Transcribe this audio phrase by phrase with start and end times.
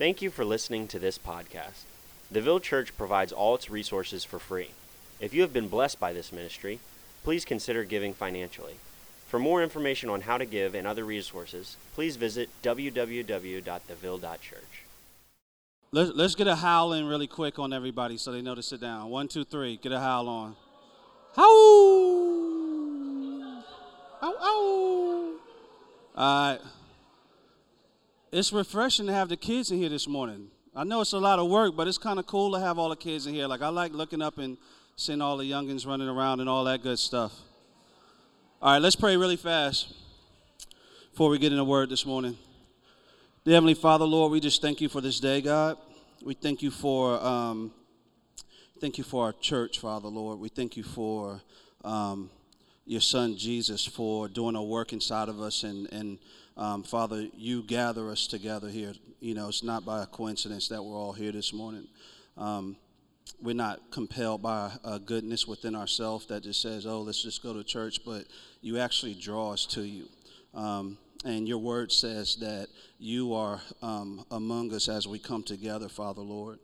[0.00, 1.84] Thank you for listening to this podcast.
[2.30, 4.70] The Ville Church provides all its resources for free.
[5.20, 6.80] If you have been blessed by this ministry,
[7.22, 8.76] please consider giving financially.
[9.28, 14.84] For more information on how to give and other resources, please visit www.theville.church.
[15.92, 18.80] Let's, let's get a howl in really quick on everybody so they know to sit
[18.80, 19.10] down.
[19.10, 19.76] One, two, three.
[19.76, 20.56] Get a howl on.
[21.36, 21.46] Howl!
[24.22, 25.34] Ow, ow!
[26.16, 26.60] All right.
[28.32, 30.52] It's refreshing to have the kids in here this morning.
[30.74, 32.88] I know it's a lot of work, but it's kind of cool to have all
[32.88, 33.48] the kids in here.
[33.48, 34.56] Like, I like looking up and
[34.94, 37.32] seeing all the youngins running around and all that good stuff.
[38.62, 39.92] All right, let's pray really fast
[41.10, 42.38] before we get in the word this morning.
[43.44, 45.76] Dear Heavenly Father, Lord, we just thank you for this day, God.
[46.22, 47.72] We thank you for um,
[48.80, 50.38] thank you for our church, Father, Lord.
[50.38, 51.40] We thank you for
[51.82, 52.30] um,
[52.86, 56.18] your Son Jesus for doing a work inside of us, and and
[56.60, 58.92] um, Father, you gather us together here.
[59.18, 61.88] You know, it's not by a coincidence that we're all here this morning.
[62.36, 62.76] Um,
[63.40, 67.54] we're not compelled by a goodness within ourselves that just says, "Oh, let's just go
[67.54, 68.26] to church," but
[68.60, 70.06] you actually draw us to you.
[70.52, 75.88] Um, and your word says that you are um, among us as we come together,
[75.88, 76.58] Father Lord.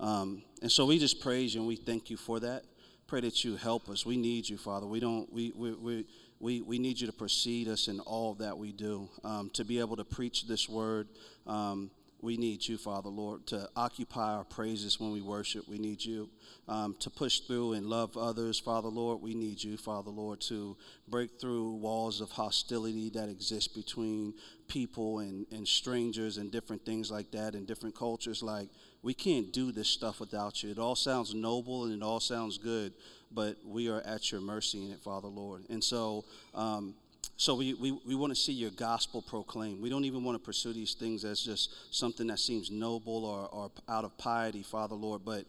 [0.00, 2.64] Um, and so we just praise you and we thank you for that.
[3.06, 4.06] Pray that you help us.
[4.06, 4.86] We need you, Father.
[4.86, 5.30] We don't.
[5.30, 6.06] We we we.
[6.42, 9.08] We, we need you to precede us in all that we do.
[9.22, 11.06] Um, to be able to preach this word,
[11.46, 15.68] um, we need you, Father Lord, to occupy our praises when we worship.
[15.68, 16.28] We need you
[16.66, 19.22] um, to push through and love others, Father Lord.
[19.22, 20.76] We need you, Father Lord, to
[21.06, 24.34] break through walls of hostility that exist between
[24.66, 28.42] people and, and strangers and different things like that and different cultures.
[28.42, 28.68] Like,
[29.02, 30.70] we can't do this stuff without you.
[30.70, 32.92] It all sounds noble and it all sounds good,
[33.32, 35.64] but we are at your mercy in it, Father Lord.
[35.68, 36.94] And so, um,
[37.36, 39.82] so we, we, we want to see your gospel proclaimed.
[39.82, 43.48] We don't even want to pursue these things as just something that seems noble or,
[43.48, 45.44] or out of piety, Father Lord, but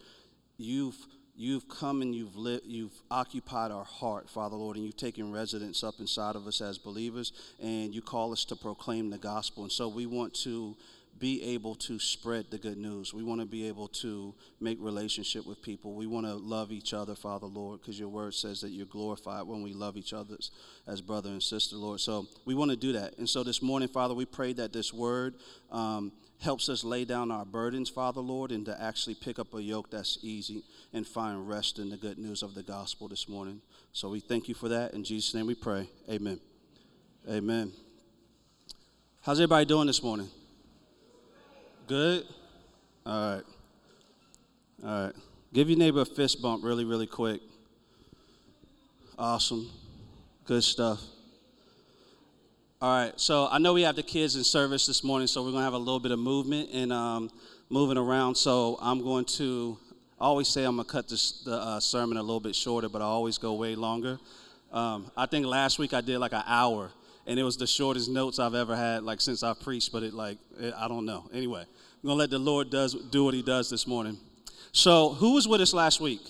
[0.58, 0.98] you've
[1.36, 5.84] you've come and you've lit, you've occupied our heart, Father Lord, and you've taken residence
[5.84, 9.64] up inside of us as believers, and you call us to proclaim the gospel.
[9.64, 10.76] And so we want to
[11.20, 13.14] be able to spread the good news.
[13.14, 15.94] We want to be able to make relationship with people.
[15.94, 19.44] We want to love each other, Father Lord, because your word says that you're glorified
[19.44, 20.38] when we love each other
[20.88, 22.00] as brother and sister, Lord.
[22.00, 23.18] So we want to do that.
[23.18, 25.36] And so this morning, Father, we pray that this word
[25.72, 29.62] um, helps us lay down our burdens, Father Lord, and to actually pick up a
[29.62, 33.62] yoke that's easy and find rest in the good news of the gospel this morning.
[33.94, 34.94] So we thank you for that.
[34.94, 35.88] In Jesus' name we pray.
[36.10, 36.40] Amen.
[37.30, 37.72] Amen.
[39.22, 40.30] How's everybody doing this morning?
[41.88, 42.26] Good?
[43.06, 43.44] All right.
[44.84, 45.14] All right.
[45.54, 47.42] Give your neighbor a fist bump really, really quick.
[49.20, 49.70] Awesome.
[50.46, 51.02] Good stuff.
[52.82, 53.20] All right.
[53.20, 55.66] So I know we have the kids in service this morning, so we're going to
[55.66, 57.30] have a little bit of movement and um,
[57.70, 58.36] moving around.
[58.36, 59.78] So I'm going to
[60.24, 62.88] I always say I'm going to cut this, the uh, sermon a little bit shorter,
[62.88, 64.20] but I always go way longer.
[64.72, 66.92] Um, I think last week I did like an hour
[67.26, 69.92] and it was the shortest notes I've ever had, like since I preached.
[69.92, 71.30] But it, like, it, I don't know.
[71.34, 74.18] Anyway, I'm gonna let the Lord does do what He does this morning.
[74.72, 76.22] So, who was with us last week?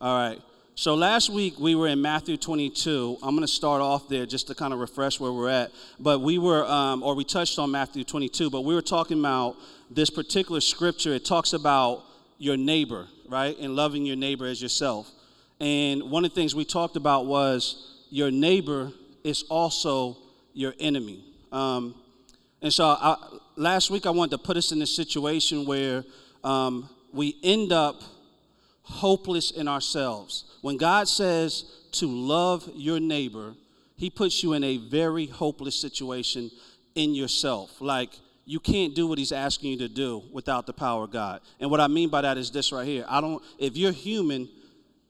[0.00, 0.40] All right.
[0.74, 3.18] So last week we were in Matthew 22.
[3.22, 5.70] I'm going to start off there just to kind of refresh where we're at.
[6.00, 9.56] But we were, um, or we touched on Matthew 22, but we were talking about
[9.90, 11.12] this particular scripture.
[11.12, 12.04] It talks about
[12.38, 15.10] your neighbor, right, and loving your neighbor as yourself.
[15.60, 18.92] And one of the things we talked about was your neighbor
[19.24, 20.18] is also
[20.52, 21.24] your enemy.
[21.50, 21.94] Um,
[22.60, 23.16] and so I,
[23.56, 26.04] last week I wanted to put us in a situation where
[26.44, 28.02] um, we end up
[28.82, 30.44] hopeless in ourselves.
[30.60, 33.54] When God says to love your neighbor,
[33.96, 36.50] he puts you in a very hopeless situation
[36.94, 37.80] in yourself.
[37.80, 38.10] Like,
[38.44, 41.40] you can't do what he's asking you to do without the power of God.
[41.60, 43.06] And what I mean by that is this right here.
[43.08, 44.50] I don't if you're human,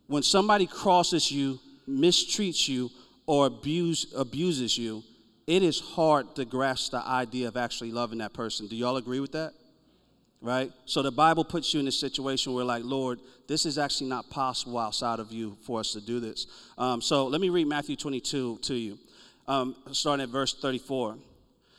[0.06, 1.58] when somebody crosses you
[1.88, 2.90] mistreats you
[3.26, 5.02] or abuse, abuses you,
[5.46, 8.66] it is hard to grasp the idea of actually loving that person.
[8.66, 9.52] Do y'all agree with that?
[10.40, 10.72] Right?
[10.86, 14.28] So the Bible puts you in a situation where, like, Lord, this is actually not
[14.28, 16.46] possible outside of you for us to do this.
[16.78, 18.98] Um, so let me read Matthew 22 to you,
[19.46, 21.16] um, starting at verse 34.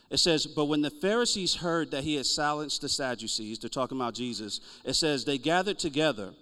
[0.09, 3.97] It says, But when the Pharisees heard that he had silenced the Sadducees, they're talking
[3.97, 6.33] about Jesus, it says, They gathered together,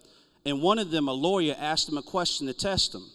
[0.46, 3.06] and one of them, a lawyer, asked him a question to test him.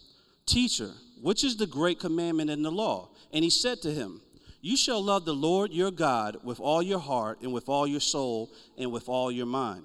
[0.46, 3.10] Teacher, which is the great commandment in the law?
[3.32, 4.20] And he said to him,
[4.60, 8.00] You shall love the Lord your God with all your heart, and with all your
[8.00, 9.82] soul, and with all your mind.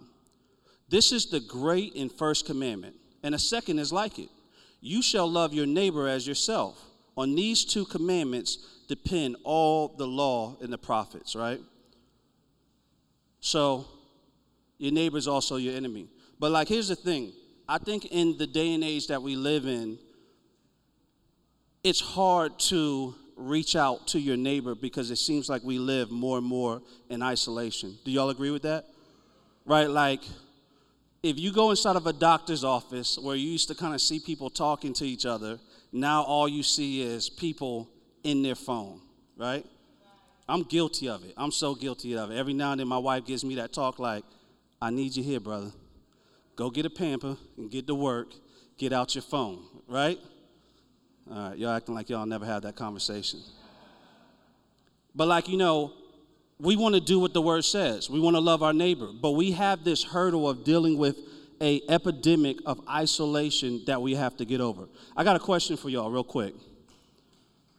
[0.88, 2.96] This is the great and first commandment.
[3.24, 4.30] And a second is like it
[4.82, 6.80] You shall love your neighbor as yourself.
[7.18, 11.60] On these two commandments depend all the law and the prophets, right?
[13.40, 13.86] So
[14.78, 16.08] your neighbor is also your enemy.
[16.40, 17.34] But like here's the thing.
[17.68, 19.98] I think in the day and age that we live in,
[21.84, 26.38] it's hard to reach out to your neighbor because it seems like we live more
[26.38, 27.98] and more in isolation.
[28.06, 28.86] Do y'all agree with that?
[29.66, 29.90] Right?
[29.90, 30.22] Like,
[31.24, 34.20] if you go inside of a doctor's office where you used to kind of see
[34.20, 35.60] people talking to each other,
[35.92, 37.90] now all you see is people
[38.24, 39.02] in their phone,
[39.38, 39.66] right?
[40.48, 41.34] I'm guilty of it.
[41.38, 42.38] I'm so guilty of it.
[42.38, 44.24] Every now and then my wife gives me that talk like,
[44.82, 45.72] I need you here, brother.
[46.56, 48.34] Go get a pamper and get to work.
[48.78, 50.20] Get out your phone, right?
[51.32, 53.40] All right, y'all acting like y'all never had that conversation.
[55.16, 55.94] But, like, you know,
[56.60, 58.10] we want to do what the word says.
[58.10, 61.18] We want to love our neighbor, but we have this hurdle of dealing with
[61.62, 64.90] a epidemic of isolation that we have to get over.
[65.16, 66.54] I got a question for y'all real quick.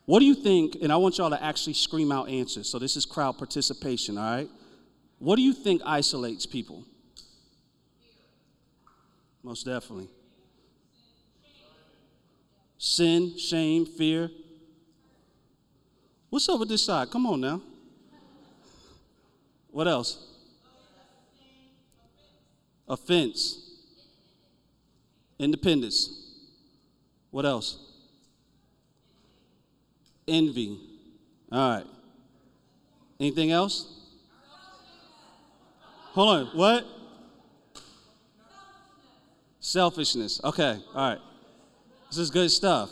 [0.06, 2.68] What do you think, and I want y'all to actually scream out answers.
[2.68, 4.48] So this is crowd participation, all right?
[5.18, 6.84] What do you think isolates people?
[9.42, 10.08] Most definitely.
[12.84, 14.28] Sin, shame, fear.
[16.30, 17.12] What's up with this side?
[17.12, 17.62] Come on now.
[19.70, 20.26] What else?
[22.88, 23.70] Offense.
[25.38, 26.40] Independence.
[27.30, 27.78] What else?
[30.26, 30.80] Envy.
[31.52, 31.86] All right.
[33.20, 33.86] Anything else?
[36.14, 36.46] Hold on.
[36.56, 36.84] What?
[39.60, 40.40] Selfishness.
[40.42, 40.80] Okay.
[40.96, 41.20] All right.
[42.12, 42.90] This is good stuff.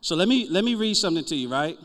[0.00, 1.76] So let me let me read something to you, right?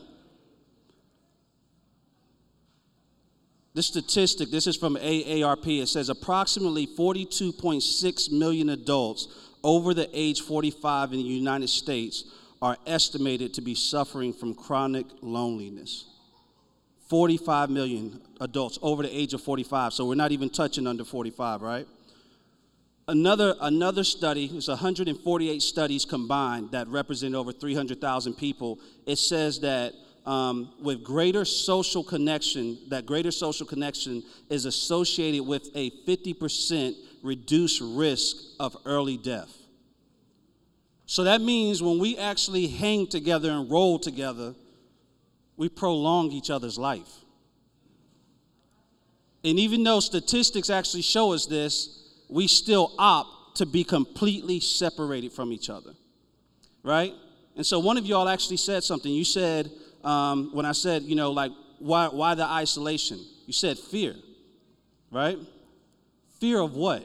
[3.73, 5.81] This statistic, this is from AARP.
[5.81, 9.27] It says approximately 42.6 million adults
[9.61, 12.23] over the age 45 in the United States
[12.61, 16.05] are estimated to be suffering from chronic loneliness.
[17.09, 19.91] 45 million adults over the age of 45.
[19.91, 21.87] So we're not even touching under 45, right?
[23.09, 28.79] Another, another study, there's 148 studies combined that represent over 300,000 people.
[29.05, 29.93] It says that
[30.25, 37.81] um, with greater social connection, that greater social connection is associated with a 50% reduced
[37.81, 39.55] risk of early death.
[41.05, 44.53] So that means when we actually hang together and roll together,
[45.55, 47.09] we prolong each other's life.
[49.45, 55.31] And even though statistics actually show us this, we still opt to be completely separated
[55.31, 55.93] from each other.
[56.83, 57.13] Right?
[57.55, 59.11] And so one of y'all actually said something.
[59.11, 59.71] You said,
[60.03, 63.19] um, when I said, you know, like, why, why the isolation?
[63.45, 64.15] You said fear,
[65.11, 65.37] right?
[66.39, 67.03] Fear of what?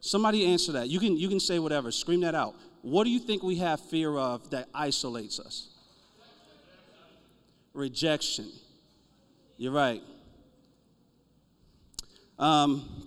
[0.00, 0.88] Somebody answer that.
[0.88, 2.54] You can, you can say whatever, scream that out.
[2.82, 5.68] What do you think we have fear of that isolates us?
[7.72, 8.50] Rejection.
[9.56, 10.02] You're right.
[12.38, 13.06] Um,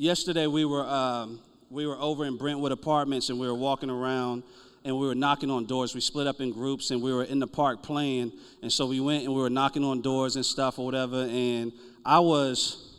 [0.00, 4.42] yesterday we were um, we were over in Brentwood Apartments and we were walking around
[4.84, 5.94] and we were knocking on doors.
[5.94, 8.32] We split up in groups and we were in the park playing.
[8.62, 11.28] And so we went and we were knocking on doors and stuff or whatever.
[11.30, 11.70] And
[12.04, 12.94] I was,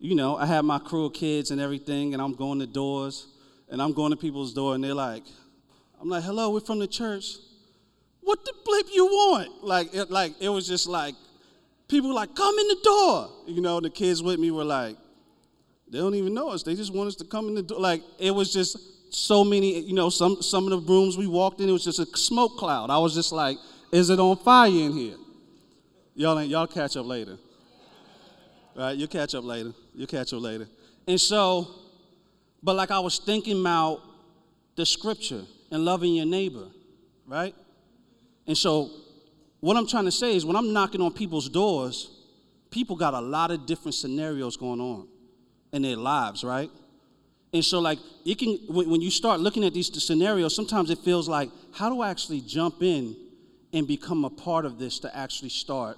[0.00, 3.28] you know, I had my crew of kids and everything, and I'm going to doors
[3.70, 5.22] and I'm going to people's door and they're like,
[6.00, 7.36] I'm like, hello, we're from the church.
[8.20, 9.64] What the blip you want?
[9.64, 11.14] Like, it, like it was just like
[11.86, 13.30] people like, come in the door.
[13.46, 14.96] You know, the kids with me were like,
[15.88, 16.62] they don't even know us.
[16.62, 17.78] They just want us to come in the door.
[17.78, 21.60] Like it was just so many, you know, some some of the rooms we walked
[21.60, 22.90] in, it was just a smoke cloud.
[22.90, 23.56] I was just like,
[23.92, 25.16] is it on fire in here?
[26.14, 27.38] Y'all ain't y'all catch up later.
[28.74, 28.96] Right?
[28.96, 29.72] You'll catch up later.
[29.94, 30.68] You'll catch up later.
[31.06, 31.68] And so,
[32.62, 34.02] but like I was thinking about
[34.74, 36.66] the scripture and loving your neighbor,
[37.26, 37.54] right?
[38.46, 38.90] And so
[39.60, 42.10] what I'm trying to say is when I'm knocking on people's doors,
[42.70, 45.08] people got a lot of different scenarios going on
[45.76, 46.70] in their lives, right?
[47.52, 51.28] And so, like, it can when you start looking at these scenarios, sometimes it feels
[51.28, 53.16] like, how do I actually jump in
[53.72, 55.96] and become a part of this to actually start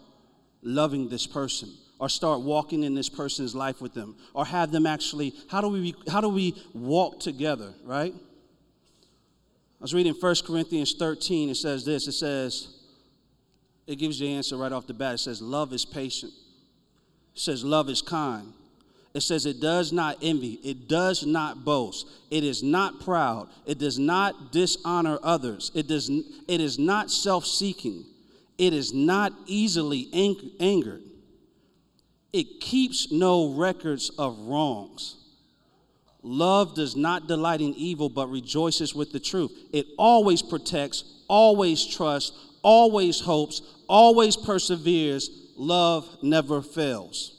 [0.63, 1.71] loving this person?
[1.99, 5.69] or start walking in this person's life with them or have them actually how do
[5.69, 11.85] we how do we walk together right i was reading 1 corinthians 13 it says
[11.85, 12.69] this it says
[13.87, 16.33] it gives you the answer right off the bat it says love is patient
[17.35, 18.53] it says love is kind
[19.19, 23.79] it says it does not envy, it does not boast, it is not proud, it
[23.79, 28.05] does not dishonor others, it, does, it is not self seeking,
[28.59, 31.03] it is not easily ang- angered,
[32.33, 35.17] it keeps no records of wrongs.
[36.23, 39.53] Love does not delight in evil, but rejoices with the truth.
[39.73, 47.38] It always protects, always trusts, always hopes, always perseveres, love never fails.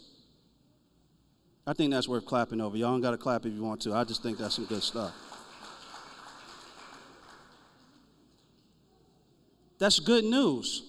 [1.69, 2.75] I think that's worth clapping over.
[2.75, 3.93] Y'all don't got to clap if you want to.
[3.93, 5.13] I just think that's some good stuff.
[9.77, 10.81] That's good news.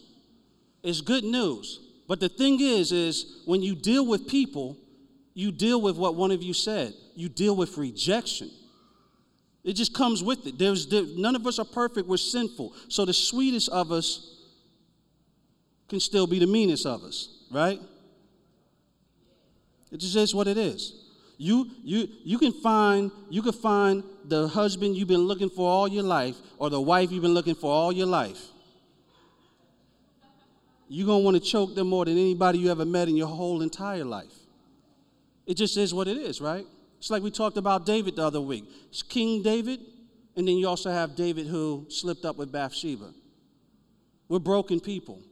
[0.83, 1.81] It's good news.
[2.09, 4.79] But the thing is, is when you deal with people,
[5.35, 6.95] you deal with what one of you said.
[7.15, 8.51] You deal with rejection.
[9.63, 10.59] It just comes with it.
[10.59, 12.09] There's there, none of us are perfect.
[12.09, 12.75] We're sinful.
[12.89, 14.47] So the sweetest of us
[15.91, 17.79] can still be the meanest of us, right?
[19.91, 20.95] It just is what it is.
[21.37, 25.89] You you you can find you can find the husband you've been looking for all
[25.89, 28.41] your life or the wife you've been looking for all your life.
[30.93, 33.29] You're going to want to choke them more than anybody you ever met in your
[33.29, 34.35] whole entire life.
[35.47, 36.67] It just is what it is, right?
[36.99, 38.65] It's like we talked about David the other week.
[38.89, 39.81] It's King David,
[40.37, 43.15] and then you also have David who slipped up with Bathsheba.
[44.29, 45.23] We're broken people.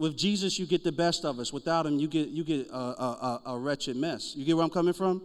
[0.00, 1.52] With Jesus, you get the best of us.
[1.52, 4.34] Without him, you get, you get a, a, a, wretched mess.
[4.34, 5.20] You get where I'm coming from?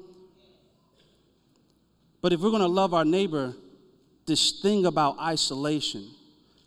[2.21, 3.53] But if we're going to love our neighbor,
[4.25, 6.11] this thing about isolation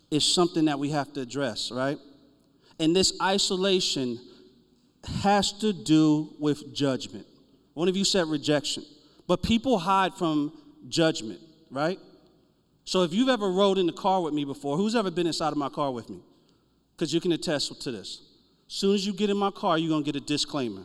[0.09, 1.99] is something that we have to address, right?
[2.79, 4.19] And this isolation
[5.21, 7.27] has to do with judgment.
[7.75, 8.85] One of you said rejection,
[9.27, 10.51] but people hide from
[10.87, 11.99] judgment, right?
[12.85, 15.49] So if you've ever rode in the car with me before, who's ever been inside
[15.49, 16.21] of my car with me?
[16.99, 18.23] Because you can attest to this.
[18.67, 20.81] Soon as you get in my car, you're going to get a disclaimer.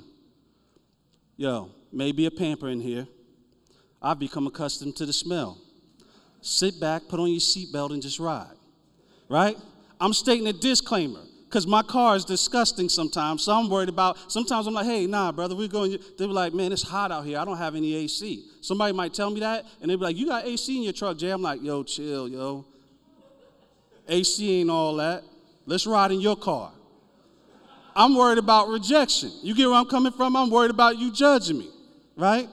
[1.36, 3.08] Yo, maybe a pamper in here.
[4.00, 5.58] I've become accustomed to the smell.
[6.40, 8.54] Sit back, put on your seatbelt, and just ride.
[9.28, 9.58] Right?
[10.00, 13.42] I'm stating a disclaimer because my car is disgusting sometimes.
[13.42, 16.54] So I'm worried about, sometimes I'm like, hey, nah, brother, we're going, they'll be like,
[16.54, 17.40] man, it's hot out here.
[17.40, 18.44] I don't have any AC.
[18.60, 21.16] Somebody might tell me that, and they'll be like, you got AC in your truck,
[21.16, 21.30] Jay?
[21.30, 22.64] I'm like, yo, chill, yo.
[24.06, 25.24] AC ain't all that.
[25.66, 26.72] Let's ride in your car.
[27.96, 29.30] I'm worried about rejection.
[29.42, 30.36] You get where I'm coming from?
[30.36, 31.70] I'm worried about you judging me,
[32.16, 32.48] right?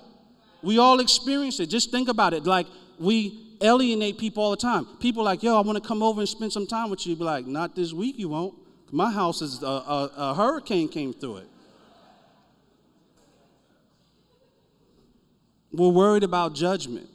[0.61, 1.67] We all experience it.
[1.67, 2.45] Just think about it.
[2.45, 2.67] Like,
[2.99, 4.85] we alienate people all the time.
[4.99, 7.15] People like, yo, I want to come over and spend some time with you.
[7.15, 8.55] Be like, not this week, you won't.
[8.91, 11.47] My house is a, a, a hurricane came through it.
[15.71, 17.07] We're worried about judgment.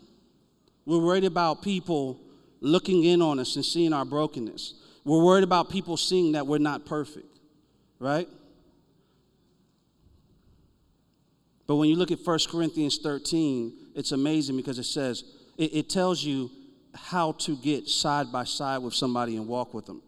[0.87, 2.21] We're worried about people
[2.61, 4.75] looking in on us and seeing our brokenness.
[5.07, 7.39] We're worried about people seeing that we're not perfect,
[8.01, 8.29] right?
[11.69, 15.23] But when you look at 1 Corinthians 13, it's amazing because it says,
[15.57, 16.51] it, it tells you
[16.93, 20.03] how to get side by side with somebody and walk with them.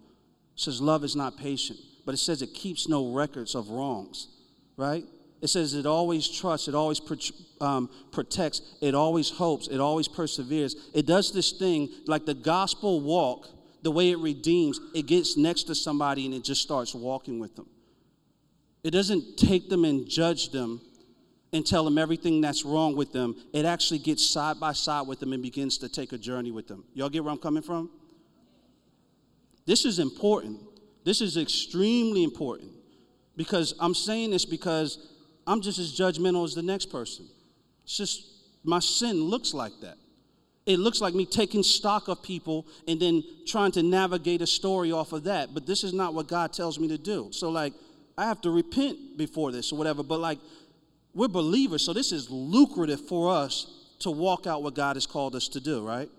[0.57, 4.26] It says love is not patient, but it says it keeps no records of wrongs,
[4.76, 5.05] right?
[5.40, 7.00] It says it always trusts, it always
[7.61, 10.75] um, protects, it always hopes, it always perseveres.
[10.93, 13.49] It does this thing like the gospel walk,
[13.83, 17.57] the way it redeems, it gets next to somebody and it just starts walking with
[17.57, 17.69] them.
[18.83, 20.81] It doesn't take them and judge them
[21.53, 23.35] and tell them everything that's wrong with them.
[23.53, 26.69] It actually gets side by side with them and begins to take a journey with
[26.69, 26.85] them.
[26.95, 27.91] Y'all get where I'm coming from?
[29.67, 30.61] This is important.
[31.05, 32.73] This is extremely important
[33.37, 35.13] because I'm saying this because
[35.47, 37.27] I'm just as judgmental as the next person.
[37.85, 38.27] It's just
[38.65, 39.97] my sin looks like that.
[40.69, 44.93] It looks like me taking stock of people and then trying to navigate a story
[44.93, 45.55] off of that.
[45.55, 47.31] But this is not what God tells me to do.
[47.33, 47.73] So, like,
[48.19, 50.03] I have to repent before this or whatever.
[50.03, 50.39] But, like,
[51.15, 55.35] we're believers, so this is lucrative for us to walk out what God has called
[55.35, 56.11] us to do, right?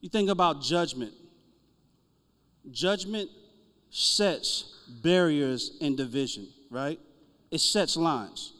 [0.00, 1.12] You think about judgment.
[2.72, 3.30] Judgment
[3.90, 6.98] sets barriers and division, right?
[7.50, 8.52] It sets lines.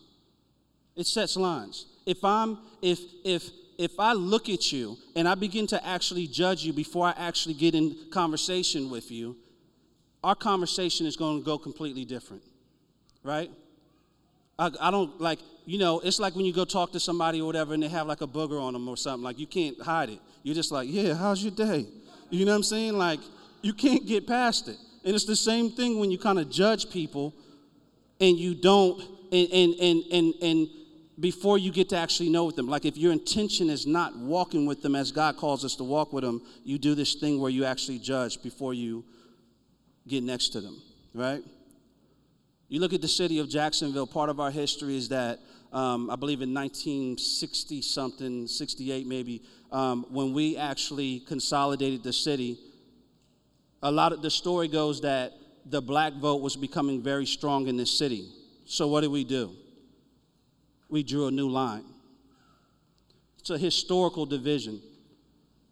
[0.97, 1.87] It sets lines.
[2.07, 6.64] If I'm if if if I look at you and I begin to actually judge
[6.64, 9.37] you before I actually get in conversation with you,
[10.25, 12.42] our conversation is going to go completely different,
[13.23, 13.50] right?
[14.59, 17.47] I, I, don't like, you know, it's like when you go talk to somebody or
[17.47, 19.23] whatever and they have like a booger on them or something.
[19.23, 20.18] Like, you can't hide it.
[20.42, 21.87] You're just like, yeah, how's your day?
[22.30, 22.99] You know what I'm saying?
[22.99, 23.21] Like,
[23.62, 24.76] you can't get past it.
[25.04, 27.33] And it's the same thing when you kind of judge people
[28.21, 29.01] and you don't,
[29.33, 30.69] and, and, and, and, and
[31.21, 32.69] before you get to actually know them.
[32.69, 36.13] Like, if your intention is not walking with them as God calls us to walk
[36.13, 39.05] with them, you do this thing where you actually judge before you
[40.07, 40.81] get next to them,
[41.15, 41.43] right?
[42.69, 45.41] You look at the city of Jacksonville, part of our history is that
[45.73, 52.59] um, I believe in 1960 something, 68 maybe, um, when we actually consolidated the city,
[53.83, 55.33] a lot of the story goes that
[55.71, 58.29] the black vote was becoming very strong in this city.
[58.65, 59.53] So what did we do?
[60.89, 61.85] We drew a new line.
[63.39, 64.81] It's a historical division.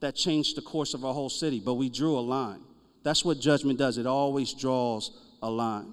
[0.01, 2.61] that changed the course of our whole city, but we drew a line.
[3.03, 5.11] That's what judgment does, it always draws
[5.43, 5.93] a line.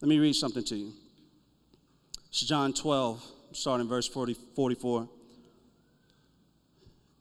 [0.00, 0.92] Let me read something to you.
[2.28, 5.08] It's John 12, starting verse 40, 44.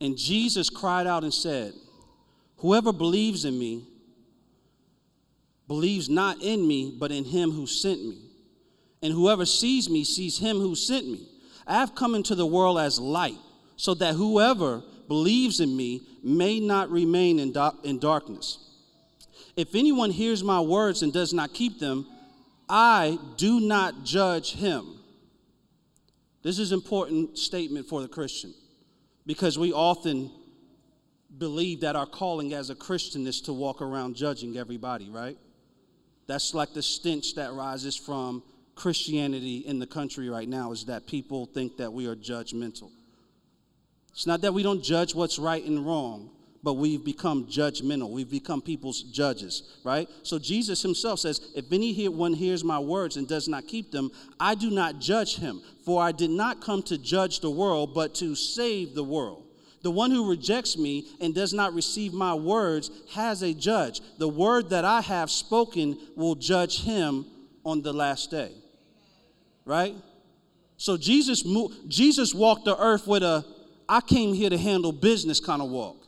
[0.01, 1.73] And Jesus cried out and said,
[2.57, 3.87] Whoever believes in me
[5.69, 8.17] believes not in me, but in him who sent me.
[9.03, 11.29] And whoever sees me sees him who sent me.
[11.65, 13.37] I have come into the world as light,
[13.77, 18.57] so that whoever believes in me may not remain in, do- in darkness.
[19.55, 22.07] If anyone hears my words and does not keep them,
[22.67, 24.99] I do not judge him.
[26.41, 28.55] This is an important statement for the Christian
[29.27, 30.31] because we often
[31.37, 35.37] believe that our calling as a Christian is to walk around judging everybody, right?
[36.29, 38.43] That's like the stench that rises from
[38.75, 42.91] Christianity in the country right now is that people think that we are judgmental.
[44.11, 46.29] It's not that we don't judge what's right and wrong,
[46.61, 48.11] but we've become judgmental.
[48.11, 50.07] We've become people's judges, right?
[50.21, 54.53] So Jesus himself says, If anyone hears my words and does not keep them, I
[54.53, 58.35] do not judge him, for I did not come to judge the world, but to
[58.35, 59.48] save the world.
[59.81, 64.01] The one who rejects me and does not receive my words has a judge.
[64.17, 67.25] The word that I have spoken will judge him
[67.63, 68.51] on the last day.
[69.65, 69.95] Right?
[70.77, 71.43] So Jesus
[71.87, 73.45] Jesus walked the earth with a
[73.87, 76.07] I came here to handle business kind of walk.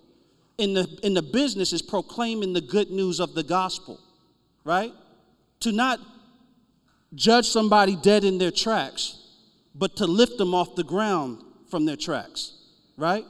[0.58, 4.00] In the in the business is proclaiming the good news of the gospel.
[4.64, 4.94] Right?
[5.62, 6.00] To not
[7.14, 9.18] judge somebody dead in their tracks,
[9.76, 12.54] but to lift them off the ground from their tracks.
[12.98, 13.26] Right?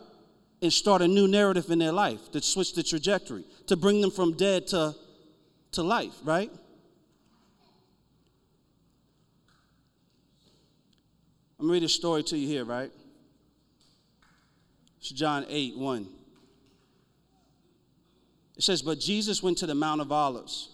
[0.61, 4.11] And start a new narrative in their life, to switch the trajectory, to bring them
[4.11, 4.95] from dead to,
[5.71, 6.51] to life, right?
[11.59, 12.91] I'm gonna read a story to you here, right?
[14.99, 16.07] It's John 8, 1.
[18.57, 20.69] It says, But Jesus went to the Mount of Olives.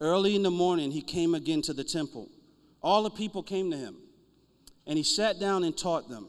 [0.00, 2.28] Early in the morning, he came again to the temple.
[2.82, 3.96] All the people came to him,
[4.86, 6.28] and he sat down and taught them.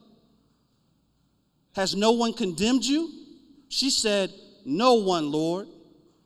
[1.75, 3.09] Has no one condemned you?
[3.69, 4.31] She said,
[4.65, 5.67] No one, Lord.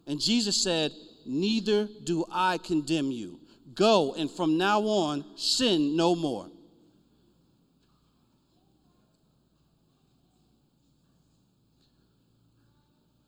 [0.07, 0.91] And Jesus said,
[1.25, 3.39] Neither do I condemn you.
[3.73, 6.47] Go, and from now on, sin no more.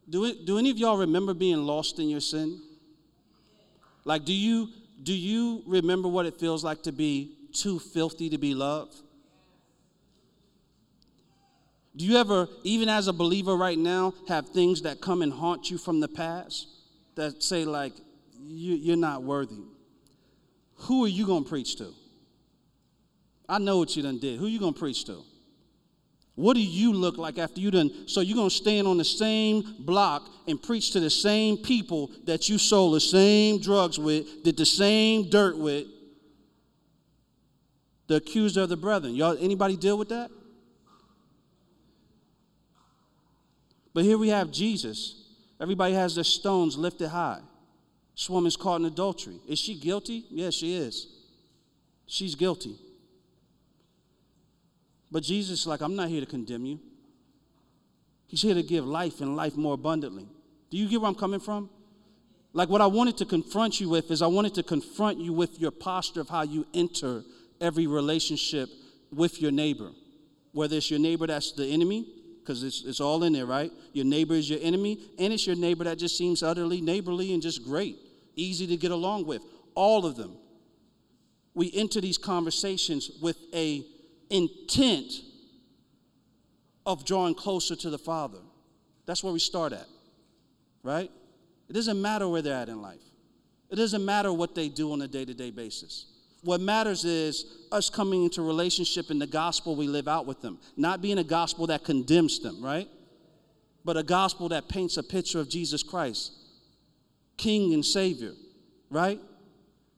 [0.10, 2.62] Do, it, do any of y'all remember being lost in your sin?
[4.06, 4.70] Like, do you,
[5.04, 8.96] do you remember what it feels like to be too filthy to be loved?
[11.98, 15.72] Do you ever, even as a believer right now, have things that come and haunt
[15.72, 16.68] you from the past
[17.16, 17.94] that say, like,
[18.40, 19.64] you, are not worthy?
[20.82, 21.92] Who are you going to preach to?
[23.50, 24.40] I know what you done did.
[24.40, 25.24] Who are you going to preach to?
[26.36, 28.08] What do you look like after you done?
[28.08, 32.12] So you're going to stand on the same block and preach to the same people
[32.26, 35.88] that you sold the same drugs with, did the same dirt with,
[38.06, 39.16] the accuser of the brethren.
[39.16, 40.30] Y'all, anybody deal with that?
[43.98, 45.16] But here we have Jesus.
[45.60, 47.40] Everybody has their stones lifted high.
[48.16, 49.40] This woman's caught in adultery.
[49.48, 50.24] Is she guilty?
[50.30, 51.08] Yes, she is.
[52.06, 52.76] She's guilty.
[55.10, 56.80] But Jesus is like, I'm not here to condemn you.
[58.28, 60.28] He's here to give life and life more abundantly.
[60.70, 61.68] Do you get where I'm coming from?
[62.54, 65.60] Like, what I wanted to confront you with is I wanted to confront you with
[65.60, 67.24] your posture of how you enter
[67.60, 68.70] every relationship
[69.12, 69.90] with your neighbor.
[70.52, 72.06] Whether it's your neighbor that's the enemy,
[72.48, 73.74] because it's, it's all in there, right?
[73.92, 77.42] Your neighbor is your enemy, and it's your neighbor that just seems utterly neighborly and
[77.42, 77.98] just great,
[78.38, 79.42] easy to get along with.
[79.76, 80.38] All of them.
[81.54, 83.86] We enter these conversations with a
[84.30, 85.12] intent
[86.86, 88.40] of drawing closer to the Father.
[89.06, 89.88] That's where we start at,
[90.84, 91.12] right?
[91.68, 93.02] It doesn't matter where they're at in life.
[93.70, 96.06] It doesn't matter what they do on a day to day basis.
[96.48, 100.60] What matters is us coming into relationship in the gospel we live out with them,
[100.78, 102.88] not being a gospel that condemns them, right?
[103.84, 106.32] But a gospel that paints a picture of Jesus Christ,
[107.36, 108.32] King and Savior,
[108.90, 109.20] right?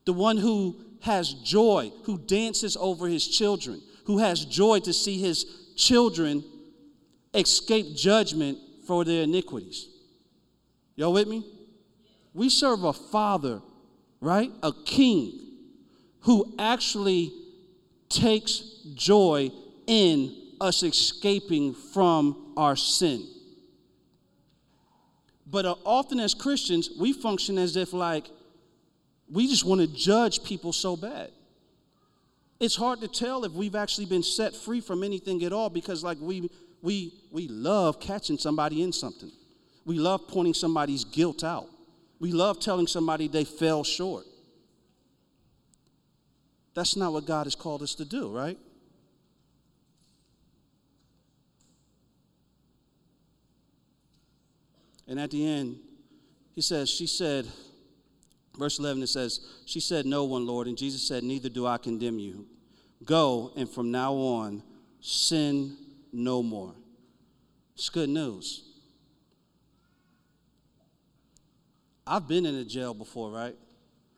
[0.06, 5.20] The one who has joy, who dances over his children, who has joy to see
[5.20, 6.44] his children
[7.36, 8.58] escape judgment
[8.88, 9.88] for their iniquities.
[10.96, 11.46] Y'all with me?
[12.34, 13.62] We serve a father,
[14.20, 14.52] right?
[14.64, 15.46] A king
[16.22, 17.32] who actually
[18.10, 18.60] takes
[18.96, 19.52] joy
[19.88, 23.26] in us escaping from our sin.
[25.46, 28.30] But uh, often as Christians, we function as if like
[29.32, 31.32] we just want to judge people so bad.
[32.60, 36.04] It's hard to tell if we've actually been set free from anything at all because
[36.04, 36.50] like we
[36.82, 39.32] we we love catching somebody in something.
[39.86, 41.68] We love pointing somebody's guilt out.
[42.20, 44.26] We love telling somebody they fell short.
[46.80, 48.58] That's not what God has called us to do, right?
[55.06, 55.76] And at the end,
[56.56, 57.46] he says, She said,
[58.58, 60.68] verse 11, it says, She said, No one, Lord.
[60.68, 62.48] And Jesus said, Neither do I condemn you.
[63.04, 64.64] Go, and from now on,
[65.02, 65.76] sin
[66.14, 66.74] no more.
[67.76, 68.64] It's good news.
[72.08, 73.58] I've been in a jail before, right?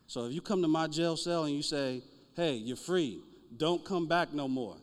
[0.05, 2.03] So if you come to my jail cell and you say,
[2.35, 3.19] hey, you're free,
[3.57, 4.77] don't come back no more,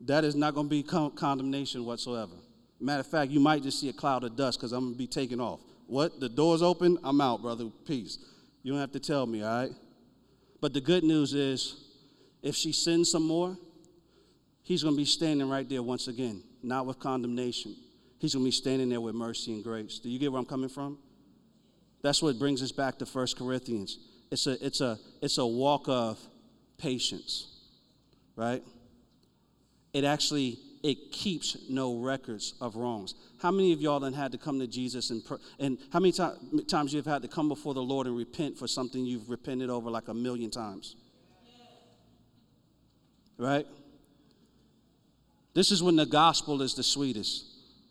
[0.00, 2.34] that is not going to be con- condemnation whatsoever.
[2.80, 4.98] Matter of fact, you might just see a cloud of dust because I'm going to
[4.98, 5.60] be taken off.
[5.86, 6.20] What?
[6.20, 6.98] The door's open?
[7.02, 7.70] I'm out, brother.
[7.86, 8.18] Peace.
[8.62, 9.72] You don't have to tell me, all right?
[10.60, 11.76] But the good news is,
[12.42, 13.56] if she sins some more,
[14.62, 17.74] he's going to be standing right there once again, not with condemnation.
[18.18, 19.98] He's going to be standing there with mercy and grace.
[19.98, 20.98] Do you get where I'm coming from?
[22.02, 23.98] That's what brings us back to 1 Corinthians.
[24.30, 26.18] It's a, it's a, it's a walk of
[26.78, 27.46] patience,
[28.36, 28.62] right?
[29.92, 33.14] It actually it keeps no records of wrongs.
[33.40, 35.22] How many of y'all then had to come to Jesus and
[35.58, 36.36] and how many to-
[36.68, 39.90] times you've had to come before the Lord and repent for something you've repented over
[39.90, 40.96] like a million times?
[43.38, 43.66] Right?
[45.54, 47.44] This is when the gospel is the sweetest.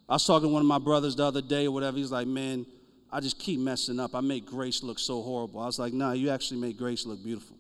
[0.08, 1.98] I was talking to one of my brothers the other day or whatever.
[1.98, 2.66] He's like, man,
[3.12, 4.14] I just keep messing up.
[4.14, 5.60] I make grace look so horrible.
[5.60, 7.58] I was like, nah, you actually make grace look beautiful.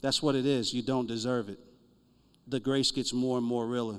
[0.00, 0.72] That's what it is.
[0.72, 1.58] You don't deserve it.
[2.46, 3.98] The grace gets more and more realer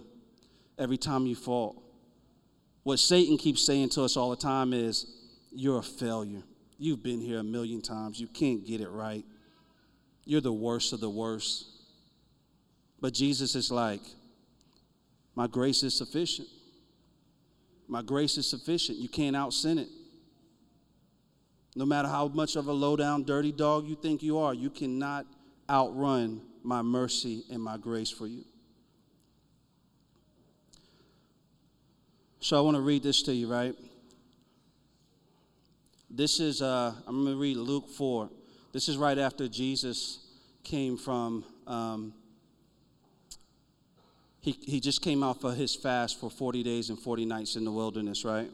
[0.78, 1.84] every time you fall.
[2.84, 5.06] What Satan keeps saying to us all the time is,
[5.52, 6.42] You're a failure.
[6.78, 8.20] You've been here a million times.
[8.20, 9.26] You can't get it right.
[10.26, 11.66] You're the worst of the worst.
[13.02, 14.02] But Jesus is like,
[15.36, 16.48] My grace is sufficient.
[17.88, 19.00] My grace is sufficient.
[19.00, 19.90] You can't out sin it.
[21.76, 24.70] No matter how much of a low down, dirty dog you think you are, you
[24.70, 25.26] cannot
[25.70, 28.44] outrun my mercy and my grace for you.
[32.40, 33.76] So I want to read this to you, right?
[36.10, 38.30] This is, uh, I'm going to read Luke 4.
[38.72, 40.26] This is right after Jesus
[40.64, 42.14] came from um,
[44.42, 47.66] he, he just came off of his fast for 40 days and 40 nights in
[47.66, 48.50] the wilderness, right?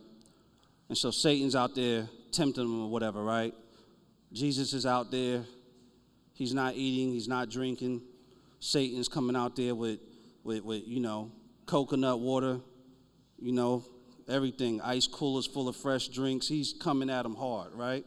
[0.89, 3.53] And so Satan's out there tempting him or whatever, right?
[4.33, 5.43] Jesus is out there.
[6.35, 8.01] He's not eating, he's not drinking.
[8.59, 9.99] Satan's coming out there with,
[10.43, 11.31] with, with you know,
[11.65, 12.59] coconut water,
[13.39, 13.83] you know,
[14.29, 16.47] everything, ice coolers full of fresh drinks.
[16.47, 18.05] He's coming at him hard, right?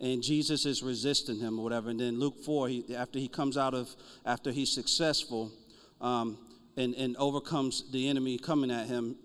[0.00, 1.90] And Jesus is resisting him or whatever.
[1.90, 5.52] And then Luke 4, he, after he comes out of, after he's successful,
[6.00, 6.38] um,
[6.76, 9.16] and, and overcomes the enemy coming at him,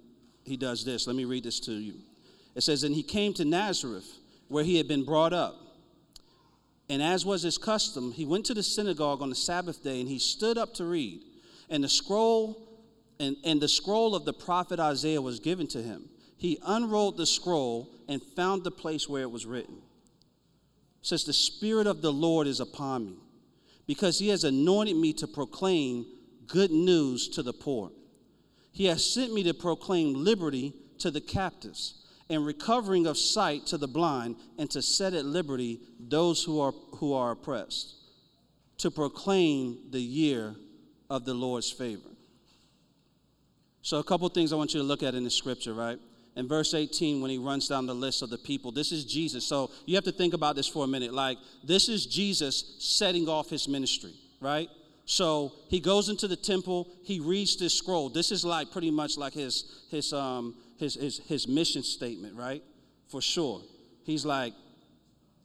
[0.45, 1.07] he does this.
[1.07, 1.95] Let me read this to you.
[2.55, 4.07] It says, And he came to Nazareth,
[4.47, 5.55] where he had been brought up.
[6.91, 10.09] And as was his custom, he went to the synagogue on the Sabbath day and
[10.09, 11.21] he stood up to read.
[11.69, 12.67] And the scroll
[13.17, 16.09] and, and the scroll of the prophet Isaiah was given to him.
[16.35, 19.75] He unrolled the scroll and found the place where it was written.
[19.75, 23.15] It says, The Spirit of the Lord is upon me,
[23.87, 26.05] because he has anointed me to proclaim
[26.45, 27.91] good news to the poor.
[28.73, 32.00] He has sent me to proclaim liberty to the captives
[32.31, 36.71] and recovering of sight to the blind and to set at liberty those who are,
[36.95, 37.93] who are oppressed,
[38.77, 40.55] to proclaim the year
[41.09, 42.09] of the Lord's favor.
[43.81, 45.99] So, a couple things I want you to look at in the scripture, right?
[46.37, 49.45] In verse 18, when he runs down the list of the people, this is Jesus.
[49.45, 51.13] So, you have to think about this for a minute.
[51.13, 54.69] Like, this is Jesus setting off his ministry, right?
[55.05, 58.07] So he goes into the temple, he reads this scroll.
[58.07, 62.61] This is like pretty much like his his um his his, his mission statement, right?
[63.07, 63.61] For sure.
[64.03, 64.53] He's like,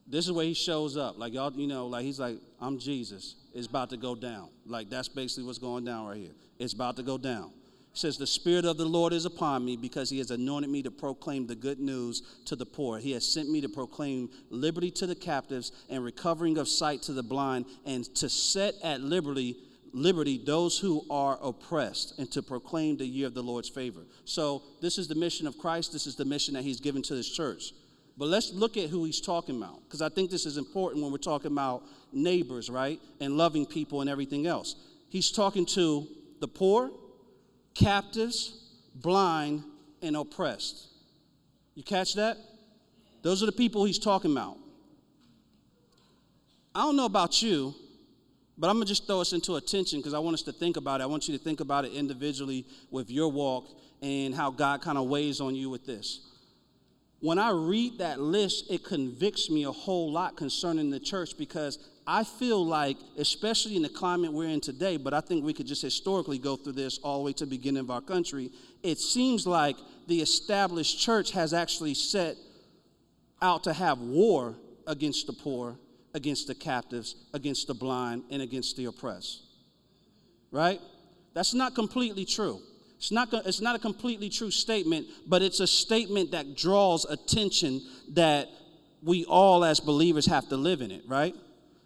[0.06, 1.18] this is where he shows up.
[1.18, 3.36] Like y'all, you know, like he's like, I'm Jesus.
[3.54, 4.48] It's about to go down.
[4.66, 6.34] Like that's basically what's going down right here.
[6.58, 7.52] It's about to go down.
[7.92, 10.82] It says, The Spirit of the Lord is upon me because he has anointed me
[10.82, 12.98] to proclaim the good news to the poor.
[12.98, 17.12] He has sent me to proclaim liberty to the captives and recovering of sight to
[17.12, 19.56] the blind and to set at liberty
[19.96, 24.00] liberty those who are oppressed and to proclaim the year of the Lord's favor.
[24.24, 25.92] So, this is the mission of Christ.
[25.92, 27.72] This is the mission that he's given to this church.
[28.18, 31.12] But let's look at who he's talking about because I think this is important when
[31.12, 31.82] we're talking about
[32.12, 33.00] neighbors, right?
[33.20, 34.76] And loving people and everything else.
[35.08, 36.06] He's talking to
[36.40, 36.90] the poor,
[37.74, 38.58] captives,
[38.94, 39.64] blind,
[40.02, 40.88] and oppressed.
[41.74, 42.38] You catch that?
[43.22, 44.56] Those are the people he's talking about.
[46.74, 47.74] I don't know about you,
[48.58, 51.00] but I'm gonna just throw us into attention because I want us to think about
[51.00, 51.04] it.
[51.04, 53.68] I want you to think about it individually with your walk
[54.02, 56.20] and how God kind of weighs on you with this.
[57.20, 61.78] When I read that list, it convicts me a whole lot concerning the church because
[62.06, 65.66] I feel like, especially in the climate we're in today, but I think we could
[65.66, 68.52] just historically go through this all the way to the beginning of our country.
[68.82, 72.36] It seems like the established church has actually set
[73.42, 74.54] out to have war
[74.86, 75.76] against the poor,
[76.16, 79.42] against the captives, against the blind, and against the oppressed.
[80.50, 80.80] Right?
[81.34, 82.60] That's not completely true.
[82.96, 87.82] It's not, it's not a completely true statement, but it's a statement that draws attention
[88.14, 88.48] that
[89.02, 91.34] we all as believers have to live in it, right?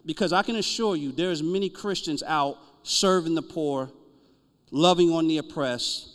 [0.05, 3.91] Because I can assure you, there's many Christians out serving the poor,
[4.71, 6.07] loving on the oppressed,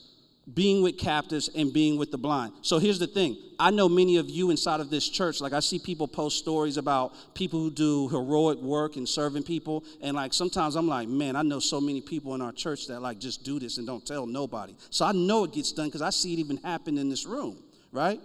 [0.55, 2.53] being with captives, and being with the blind.
[2.63, 5.61] So here's the thing I know many of you inside of this church, like I
[5.61, 9.85] see people post stories about people who do heroic work and serving people.
[10.01, 13.01] And like sometimes I'm like, man, I know so many people in our church that
[13.01, 14.77] like just do this and don't tell nobody.
[14.91, 17.59] So I know it gets done because I see it even happen in this room,
[17.91, 18.21] right?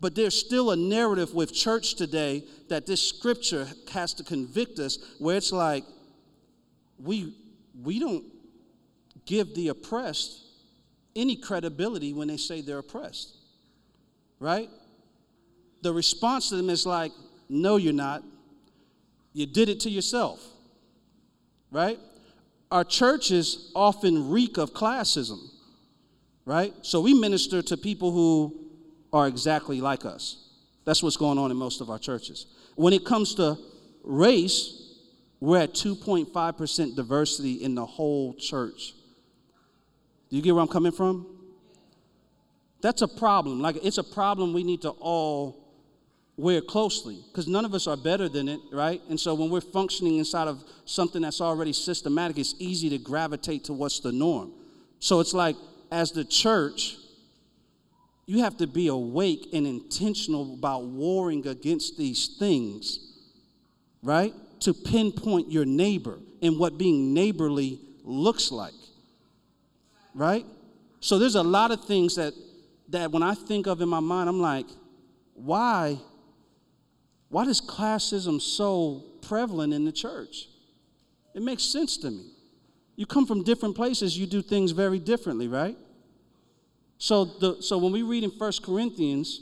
[0.00, 4.98] But there's still a narrative with church today that this scripture has to convict us
[5.18, 5.84] where it's like
[6.98, 7.34] we
[7.82, 8.24] we don't
[9.24, 10.51] give the oppressed
[11.14, 13.36] any credibility when they say they're oppressed.
[14.38, 14.68] Right?
[15.82, 17.12] The response to them is like,
[17.48, 18.22] no, you're not.
[19.32, 20.44] You did it to yourself.
[21.70, 21.98] Right?
[22.70, 25.38] Our churches often reek of classism.
[26.44, 26.74] Right?
[26.82, 28.70] So we minister to people who
[29.12, 30.48] are exactly like us.
[30.84, 32.46] That's what's going on in most of our churches.
[32.74, 33.58] When it comes to
[34.02, 34.96] race,
[35.40, 38.94] we're at 2.5% diversity in the whole church.
[40.32, 41.26] Do you get where I'm coming from?
[42.80, 43.60] That's a problem.
[43.60, 45.58] Like, it's a problem we need to all
[46.38, 49.02] wear closely because none of us are better than it, right?
[49.10, 53.64] And so when we're functioning inside of something that's already systematic, it's easy to gravitate
[53.64, 54.52] to what's the norm.
[55.00, 55.54] So it's like,
[55.90, 56.96] as the church,
[58.24, 63.00] you have to be awake and intentional about warring against these things,
[64.02, 64.32] right?
[64.60, 68.72] To pinpoint your neighbor and what being neighborly looks like,
[70.14, 70.46] right?
[71.00, 72.34] So there's a lot of things that
[72.92, 74.66] that when I think of in my mind, I'm like,
[75.34, 75.98] why?
[77.28, 80.48] Why is classism so prevalent in the church?
[81.34, 82.26] It makes sense to me.
[82.94, 85.76] You come from different places, you do things very differently, right?
[86.98, 89.40] So, the, so when we read in First Corinthians,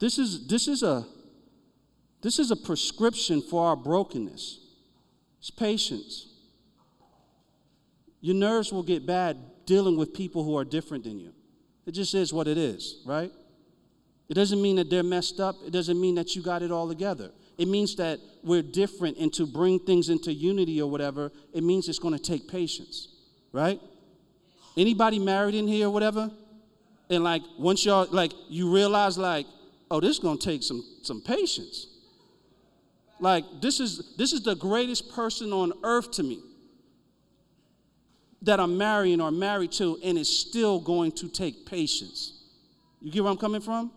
[0.00, 1.06] this is, this, is a,
[2.20, 4.58] this is a prescription for our brokenness.
[5.38, 6.26] It's patience.
[8.26, 9.36] Your nerves will get bad
[9.66, 11.32] dealing with people who are different than you.
[11.86, 13.30] It just is what it is, right?
[14.28, 15.54] It doesn't mean that they're messed up.
[15.64, 17.30] It doesn't mean that you got it all together.
[17.56, 21.88] It means that we're different, and to bring things into unity or whatever, it means
[21.88, 23.14] it's going to take patience,
[23.52, 23.80] right?
[24.76, 26.28] Anybody married in here or whatever?
[27.08, 29.46] And like once y'all like you realize like,
[29.88, 31.86] oh, this is gonna take some some patience.
[33.20, 36.40] Like this is this is the greatest person on earth to me
[38.46, 42.32] that I'm marrying or married to, and it's still going to take patience.
[43.00, 43.92] You get where I'm coming from?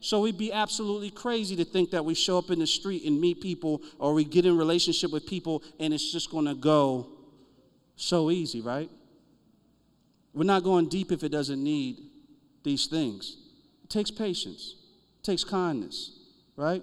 [0.00, 3.20] So we'd be absolutely crazy to think that we show up in the street and
[3.20, 7.06] meet people or we get in relationship with people and it's just gonna go
[7.94, 8.90] so easy, right?
[10.34, 12.00] We're not going deep if it doesn't need
[12.64, 13.36] these things.
[13.84, 14.74] It takes patience,
[15.20, 16.18] it takes kindness,
[16.56, 16.82] right?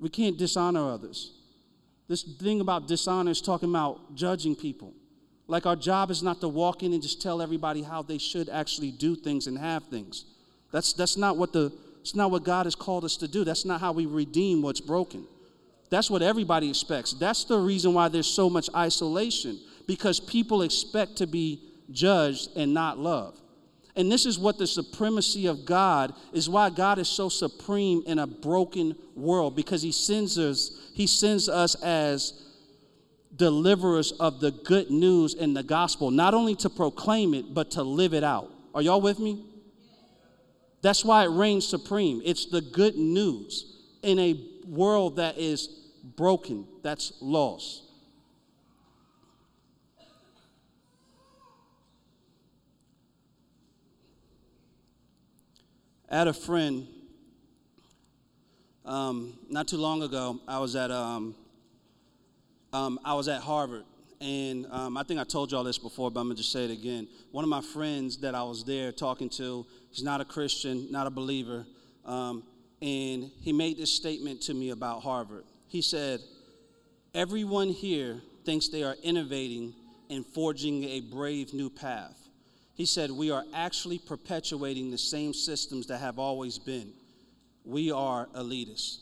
[0.00, 1.32] We can't dishonor others.
[2.08, 4.94] This thing about dishonor is talking about judging people.
[5.52, 8.48] Like our job is not to walk in and just tell everybody how they should
[8.48, 10.24] actually do things and have things.
[10.72, 13.44] That's, that's not what the it's not what God has called us to do.
[13.44, 15.24] That's not how we redeem what's broken.
[15.90, 17.12] That's what everybody expects.
[17.12, 21.60] That's the reason why there's so much isolation because people expect to be
[21.90, 23.40] judged and not loved.
[23.94, 28.18] And this is what the supremacy of God is why God is so supreme in
[28.18, 32.42] a broken world because he sends us he sends us as
[33.36, 37.82] deliverers of the good news in the gospel, not only to proclaim it but to
[37.82, 38.50] live it out.
[38.74, 39.44] Are y'all with me?
[40.82, 42.20] That's why it reigns supreme.
[42.24, 45.68] It's the good news in a world that is
[46.16, 47.84] broken, that's lost.
[56.10, 56.86] I had a friend
[58.84, 60.40] um, not too long ago.
[60.46, 61.34] I was at um,
[62.72, 63.84] um, I was at Harvard,
[64.20, 66.70] and um, I think I told y'all this before, but I'm gonna just say it
[66.70, 67.08] again.
[67.30, 71.06] One of my friends that I was there talking to, he's not a Christian, not
[71.06, 71.66] a believer,
[72.04, 72.42] um,
[72.80, 75.44] and he made this statement to me about Harvard.
[75.68, 76.20] He said,
[77.14, 79.74] "Everyone here thinks they are innovating
[80.10, 82.22] and forging a brave new path."
[82.74, 86.92] He said, We are actually perpetuating the same systems that have always been.
[87.64, 88.98] We are elitists.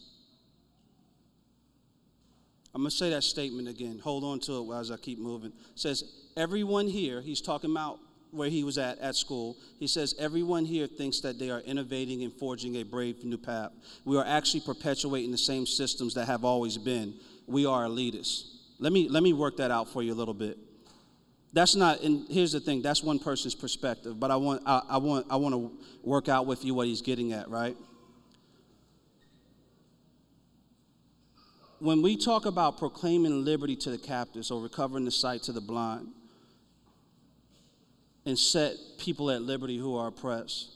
[2.74, 3.98] I'm going to say that statement again.
[4.02, 5.50] Hold on to it as I keep moving.
[5.50, 6.04] It says,
[6.36, 7.98] Everyone here, he's talking about
[8.30, 9.56] where he was at at school.
[9.78, 13.72] He says, Everyone here thinks that they are innovating and forging a brave new path.
[14.04, 17.14] We are actually perpetuating the same systems that have always been.
[17.46, 18.44] We are elitists.
[18.78, 20.56] Let me, let me work that out for you a little bit.
[21.52, 24.96] That's not, and here's the thing, that's one person's perspective, but I want, I, I
[24.98, 27.76] want, I want to work out with you what he's getting at, right?
[31.80, 35.62] When we talk about proclaiming liberty to the captives or recovering the sight to the
[35.62, 36.08] blind
[38.26, 40.72] and set people at liberty who are oppressed,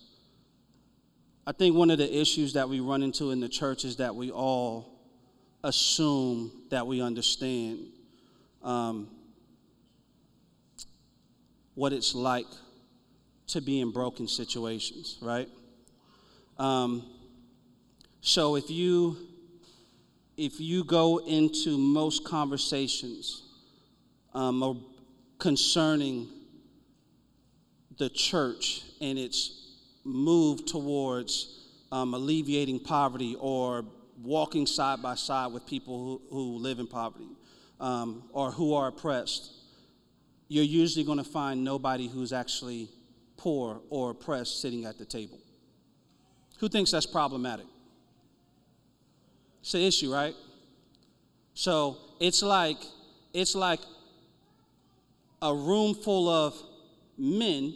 [1.46, 4.16] I think one of the issues that we run into in the church is that
[4.16, 4.98] we all
[5.62, 7.80] assume that we understand.
[8.62, 9.08] Um,
[11.74, 12.46] what it's like
[13.48, 15.48] to be in broken situations, right?
[16.58, 17.04] Um,
[18.22, 19.18] so if you
[20.36, 23.42] if you go into most conversations
[24.34, 24.84] um,
[25.38, 26.28] concerning
[27.98, 33.84] the church and its move towards um, alleviating poverty or
[34.22, 37.28] walking side by side with people who, who live in poverty
[37.80, 39.52] um, or who are oppressed,
[40.48, 42.88] you're usually going to find nobody who's actually
[43.36, 45.38] poor or oppressed sitting at the table.
[46.58, 47.66] Who thinks that's problematic?
[49.64, 50.34] It's an issue, right?
[51.54, 52.76] So it's like
[53.32, 53.80] it's like
[55.40, 56.54] a room full of
[57.16, 57.74] men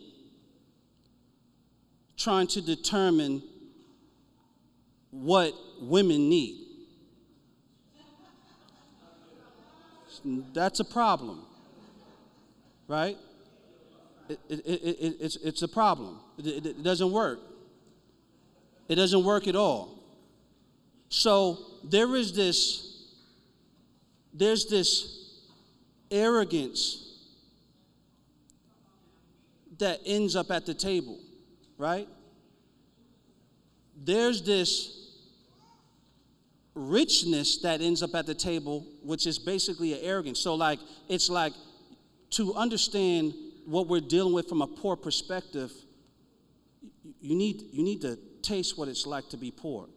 [2.17, 3.43] trying to determine
[5.11, 6.67] what women need.
[10.53, 11.47] That's a problem
[12.89, 13.17] right?
[14.29, 16.19] It, it, it, it's, it's a problem.
[16.39, 17.39] It, it doesn't work.
[18.89, 19.98] It doesn't work at all.
[21.09, 23.07] So there is this,
[24.33, 25.41] there's this
[26.11, 27.05] arrogance
[29.79, 31.19] that ends up at the table,
[31.77, 32.09] right?
[34.05, 34.95] There's this
[36.75, 40.41] richness that ends up at the table, which is basically an arrogance.
[40.41, 41.53] So, like, it's like
[42.31, 43.35] to understand
[43.67, 45.73] what we're dealing with from a poor perspective,
[47.21, 49.89] you need, you need to taste what it's like to be poor.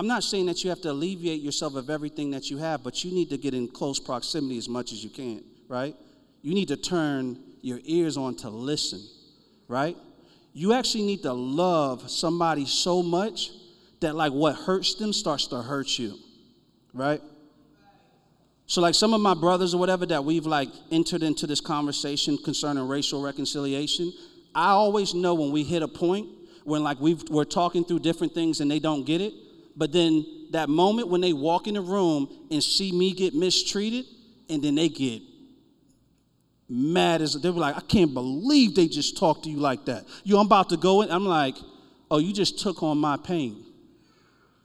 [0.00, 3.04] I'm not saying that you have to alleviate yourself of everything that you have, but
[3.04, 5.94] you need to get in close proximity as much as you can, right?
[6.40, 9.02] You need to turn your ears on to listen,
[9.68, 9.98] right?
[10.54, 13.50] You actually need to love somebody so much
[14.00, 16.14] that, like, what hurts them starts to hurt you,
[16.94, 17.20] right?
[18.64, 22.38] So, like some of my brothers or whatever that we've like entered into this conversation
[22.38, 24.14] concerning racial reconciliation,
[24.54, 26.26] I always know when we hit a point
[26.64, 29.34] when like we we're talking through different things and they don't get it,
[29.80, 34.04] but then that moment when they walk in the room and see me get mistreated,
[34.50, 35.22] and then they get
[36.68, 40.04] mad as they were like, I can't believe they just talked to you like that.
[40.22, 41.10] You, I'm about to go in.
[41.10, 41.56] I'm like,
[42.10, 43.64] oh, you just took on my pain.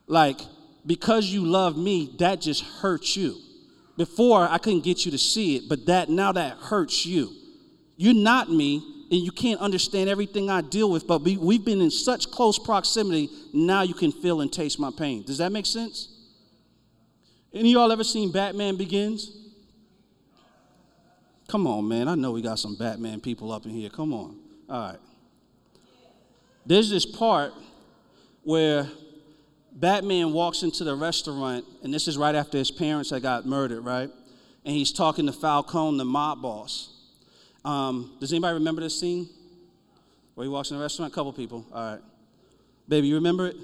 [0.05, 0.41] Like,
[0.85, 3.37] because you love me, that just hurts you.
[3.95, 7.31] Before, I couldn't get you to see it, but that now that hurts you.
[7.95, 11.81] You're not me, and you can't understand everything I deal with, but we, we've been
[11.81, 15.23] in such close proximity, now you can feel and taste my pain.
[15.23, 16.09] Does that make sense?
[17.53, 19.31] Any y'all ever seen Batman Begins?
[21.47, 22.07] Come on, man.
[22.07, 23.89] I know we got some Batman people up in here.
[23.89, 24.37] Come on.
[24.69, 24.99] All right.
[26.65, 27.53] There's this part
[28.43, 28.89] where
[29.71, 33.81] Batman walks into the restaurant, and this is right after his parents had got murdered,
[33.81, 34.09] right?
[34.65, 36.94] And he's talking to Falcone, the mob boss.
[37.65, 39.27] Um, does anybody remember this scene?
[40.35, 41.11] Where he walks in the restaurant?
[41.11, 41.65] A couple people.
[41.73, 42.01] All right.
[42.87, 43.55] Baby, you remember it?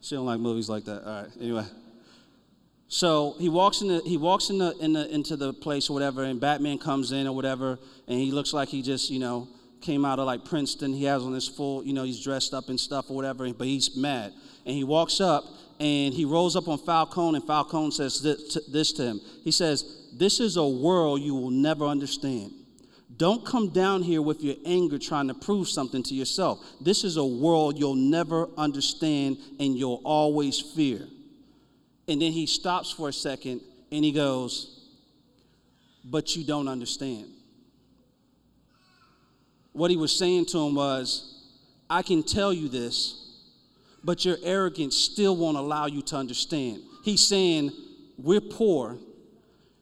[0.00, 1.04] She don't like movies like that.
[1.04, 1.30] All right.
[1.40, 1.64] Anyway.
[2.88, 5.94] So he walks in the, he walks in the, in the, into the place or
[5.94, 9.48] whatever, and Batman comes in or whatever, and he looks like he just, you know,
[9.80, 10.92] came out of like Princeton.
[10.92, 13.66] He has on his full, you know, he's dressed up and stuff or whatever, but
[13.66, 14.32] he's mad.
[14.64, 15.44] And he walks up
[15.80, 19.20] and he rolls up on Falcone, and Falcone says this, this to him.
[19.42, 22.52] He says, This is a world you will never understand.
[23.16, 26.64] Don't come down here with your anger trying to prove something to yourself.
[26.80, 31.06] This is a world you'll never understand and you'll always fear.
[32.08, 33.60] And then he stops for a second
[33.90, 34.88] and he goes,
[36.04, 37.26] But you don't understand.
[39.72, 41.44] What he was saying to him was,
[41.88, 43.22] I can tell you this,
[44.02, 46.82] but your arrogance still won't allow you to understand.
[47.02, 47.72] He's saying,
[48.18, 48.98] We're poor,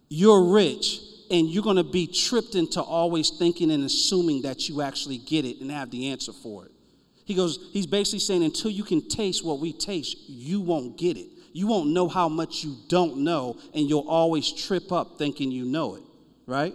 [0.08, 4.82] you're rich, and you're going to be tripped into always thinking and assuming that you
[4.82, 6.72] actually get it and have the answer for it.
[7.24, 11.16] He goes, he's basically saying, until you can taste what we taste, you won't get
[11.16, 11.26] it.
[11.52, 15.64] You won't know how much you don't know, and you'll always trip up thinking you
[15.64, 16.02] know it,
[16.46, 16.74] right?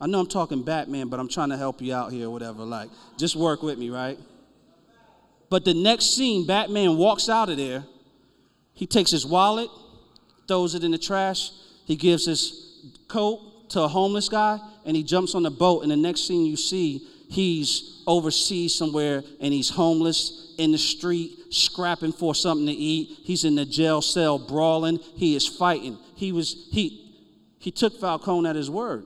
[0.00, 2.62] I know I'm talking Batman, but I'm trying to help you out here, whatever.
[2.62, 4.18] Like, just work with me, right?
[5.50, 7.84] But the next scene, Batman walks out of there.
[8.74, 9.70] He takes his wallet,
[10.46, 11.50] throws it in the trash.
[11.86, 13.40] He gives his coat,
[13.70, 16.56] to a homeless guy and he jumps on the boat and the next thing you
[16.56, 23.18] see he's overseas somewhere and he's homeless in the street scrapping for something to eat.
[23.24, 24.98] He's in the jail cell brawling.
[25.16, 25.98] He is fighting.
[26.14, 27.02] He was he
[27.58, 29.04] he took falcone at his word.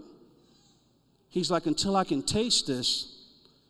[1.28, 3.06] He's like until i can taste this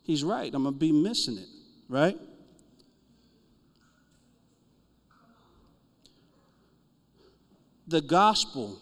[0.03, 0.53] he's right.
[0.55, 1.47] I'm gonna be missing it
[1.91, 2.17] right?
[7.89, 8.81] The gospel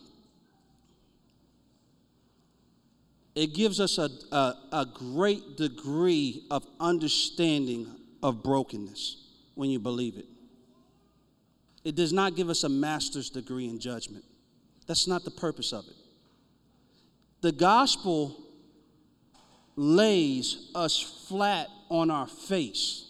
[3.39, 7.86] it gives us a, a, a great degree of understanding
[8.20, 10.26] of brokenness when you believe it.
[11.84, 14.24] It does not give us a master's degree in judgment.
[14.89, 15.95] That's not the purpose of it.
[17.41, 18.36] The gospel
[19.76, 23.07] lays us flat on our face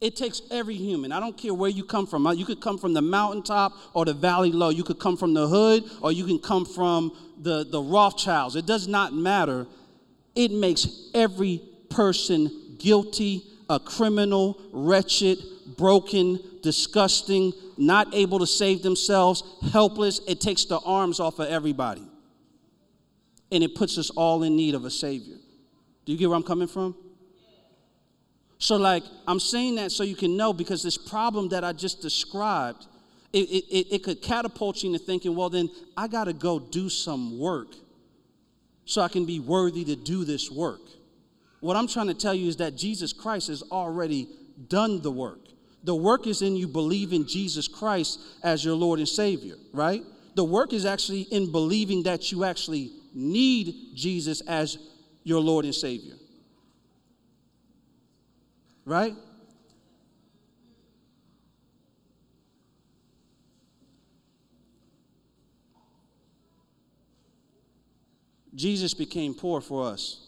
[0.00, 1.12] it takes every human.
[1.12, 2.26] I don't care where you come from.
[2.26, 4.68] Uh, you could come from the mountaintop or the valley low.
[4.68, 8.56] You could come from the hood or you can come from the, the Rothschilds.
[8.56, 9.66] It does not matter.
[10.34, 15.38] It makes every person guilty, a criminal, wretched,
[15.76, 19.42] broken, disgusting, not able to save themselves,
[19.72, 20.20] helpless.
[20.26, 22.02] It takes the arms off of everybody.
[23.50, 25.36] And it puts us all in need of a Savior.
[26.04, 26.96] Do you get where I'm coming from?
[28.64, 32.00] So, like, I'm saying that so you can know because this problem that I just
[32.00, 32.86] described,
[33.30, 36.88] it, it, it could catapult you into thinking, well, then I got to go do
[36.88, 37.74] some work
[38.86, 40.80] so I can be worthy to do this work.
[41.60, 44.28] What I'm trying to tell you is that Jesus Christ has already
[44.68, 45.40] done the work.
[45.82, 50.02] The work is in you believing Jesus Christ as your Lord and Savior, right?
[50.36, 54.78] The work is actually in believing that you actually need Jesus as
[55.22, 56.14] your Lord and Savior
[58.84, 59.14] right?
[68.54, 70.20] Jesus became poor for us.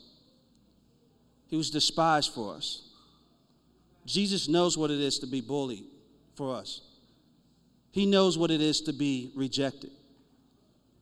[1.46, 2.82] He was despised for us.
[4.04, 5.84] Jesus knows what it is to be bullied
[6.34, 6.80] for us.
[7.92, 9.90] He knows what it is to be rejected.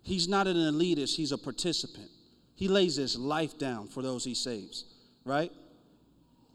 [0.02, 2.10] He's not an elitist, he's a participant.
[2.54, 4.84] He lays his life down for those he saves,
[5.24, 5.50] right?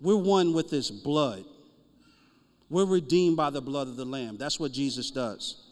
[0.02, 1.44] We're one with his blood.
[2.70, 4.38] We're redeemed by the blood of the Lamb.
[4.38, 5.66] That's what Jesus does.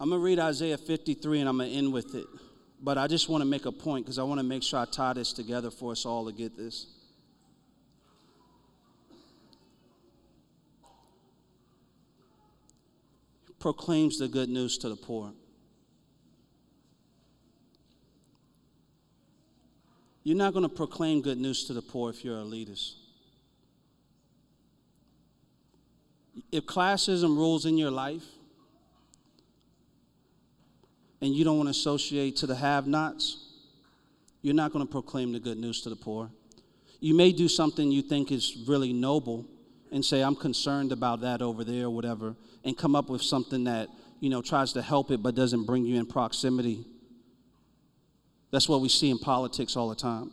[0.00, 2.26] I'm going to read Isaiah 53 and I'm going to end with it.
[2.80, 4.84] But I just want to make a point because I want to make sure I
[4.84, 6.86] tie this together for us all to get this.
[13.58, 15.32] Proclaims the good news to the poor.
[20.28, 22.96] You're not going to proclaim good news to the poor if you're elitist.
[26.52, 28.26] If classism rules in your life
[31.22, 33.38] and you don't want to associate to the have nots,
[34.42, 36.30] you're not going to proclaim the good news to the poor.
[37.00, 39.46] You may do something you think is really noble
[39.90, 43.64] and say, I'm concerned about that over there or whatever, and come up with something
[43.64, 43.88] that,
[44.20, 46.84] you know, tries to help it but doesn't bring you in proximity
[48.50, 50.30] that's what we see in politics all the time.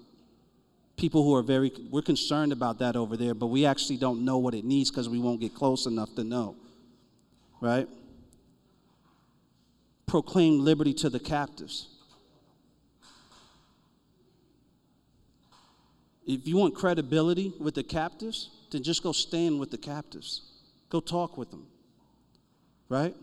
[0.97, 4.38] People who are very, we're concerned about that over there, but we actually don't know
[4.38, 6.55] what it needs because we won't get close enough to know.
[7.59, 7.88] Right?
[10.05, 11.89] Proclaim liberty to the captives.
[16.26, 20.41] If you want credibility with the captives, then just go stand with the captives.
[20.89, 21.68] Go talk with them.
[22.88, 23.16] Right?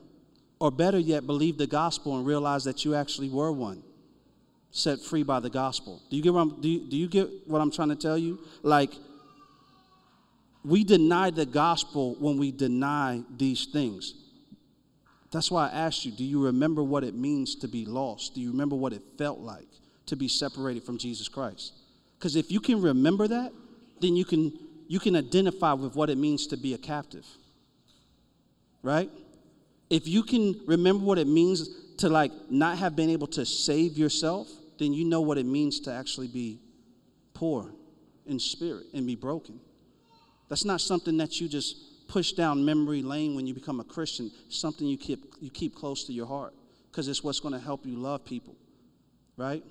[0.61, 3.83] Or better yet, believe the gospel and realize that you actually were one
[4.73, 6.03] set free by the gospel.
[6.11, 8.19] Do you get what I'm, do you, do you get what I'm trying to tell
[8.19, 8.41] you?
[8.63, 8.93] Like,
[10.65, 14.15] we deny the gospel when we deny these things.
[15.31, 18.35] That's why I asked you, do you remember what it means to be lost?
[18.35, 19.69] Do you remember what it felt like
[20.07, 21.73] to be separated from Jesus Christ?
[22.19, 23.53] Because if you can remember that,
[24.01, 24.53] then you can
[24.89, 27.27] you can identify with what it means to be a captive.
[28.83, 29.11] Right?
[29.89, 31.69] If you can remember what it means
[31.99, 34.49] to like not have been able to save yourself,
[34.83, 36.61] then you know what it means to actually be
[37.35, 37.73] poor
[38.27, 39.61] in spirit and be broken.
[40.49, 44.31] That's not something that you just push down memory lane when you become a Christian.
[44.49, 46.55] Something you keep you keep close to your heart
[46.91, 48.55] because it's what's going to help you love people.
[49.37, 49.65] Right?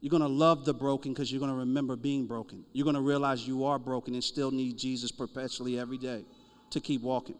[0.00, 2.64] You're going to love the broken because you're going to remember being broken.
[2.72, 6.24] You're going to realize you are broken and still need Jesus perpetually every day
[6.70, 7.36] to keep walking.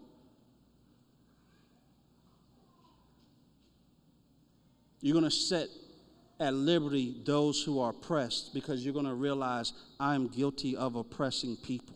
[5.01, 5.69] You're going to set
[6.43, 10.97] at liberty those who are oppressed because you're going to realize I am guilty of
[10.97, 11.95] oppressing people.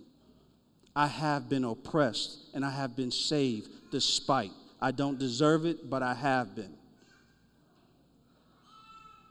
[0.95, 4.53] I have been oppressed and I have been saved despite.
[4.81, 6.73] I don't deserve it, but I have been.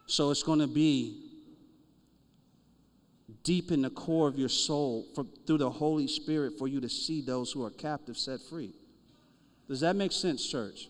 [0.07, 1.21] So it's going to be
[3.43, 6.89] deep in the core of your soul for, through the Holy Spirit for you to
[6.89, 8.73] see those who are captive set free.
[9.67, 10.89] Does that make sense, church?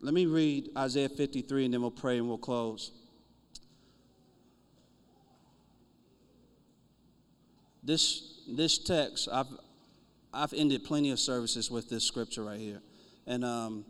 [0.00, 2.92] Let me read Isaiah 53 and then we'll pray and we'll close.
[7.82, 9.48] This, this text, I've,
[10.32, 12.80] I've ended plenty of services with this scripture right here.
[13.26, 13.84] And, um,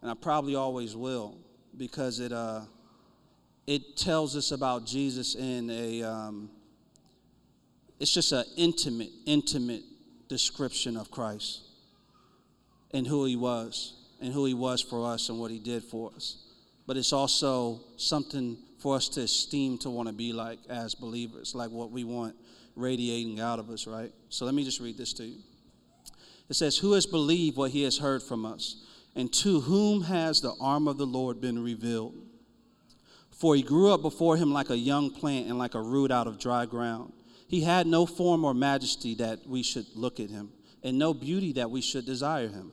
[0.00, 1.38] and I probably always will
[1.76, 2.60] because it, uh,
[3.66, 6.50] it tells us about Jesus in a, um,
[7.98, 9.82] it's just an intimate, intimate
[10.28, 11.62] description of Christ
[12.92, 16.10] and who he was and who he was for us and what he did for
[16.14, 16.38] us.
[16.86, 21.54] But it's also something for us to esteem to want to be like as believers,
[21.54, 22.34] like what we want
[22.74, 24.10] radiating out of us, right?
[24.28, 25.38] So let me just read this to you.
[26.48, 28.84] It says, Who has believed what he has heard from us?
[29.14, 32.14] And to whom has the arm of the Lord been revealed?
[33.30, 36.26] For he grew up before him like a young plant and like a root out
[36.26, 37.12] of dry ground.
[37.48, 40.50] He had no form or majesty that we should look at him,
[40.82, 42.72] and no beauty that we should desire him.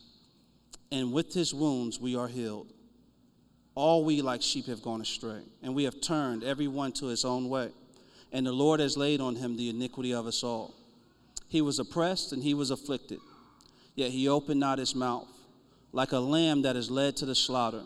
[0.91, 2.67] And with his wounds we are healed.
[3.75, 7.23] All we like sheep have gone astray, and we have turned every one to his
[7.23, 7.69] own way.
[8.33, 10.73] And the Lord has laid on him the iniquity of us all.
[11.47, 13.19] He was oppressed and he was afflicted,
[13.95, 15.27] yet he opened not his mouth.
[15.93, 17.83] Like a lamb that is led to the slaughter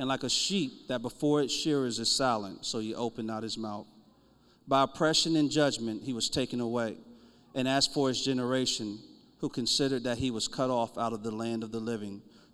[0.00, 3.58] and like a sheep that before its shearers is silent, so he opened not his
[3.58, 3.86] mouth.
[4.66, 6.96] By oppression and judgment he was taken away.
[7.54, 8.98] And as for his generation,
[9.40, 12.22] who considered that he was cut off out of the land of the living,